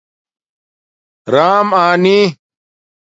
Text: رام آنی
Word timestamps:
رام 1.33 1.67
آنی 1.89 2.21